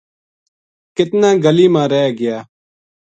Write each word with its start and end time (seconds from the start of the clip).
کتنا 0.95 1.29
گلی 1.43 1.67
ما 1.73 1.83
رہ 1.91 2.03
گیا 2.19 2.37